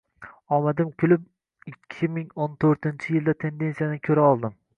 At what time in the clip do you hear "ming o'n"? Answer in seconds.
2.15-2.57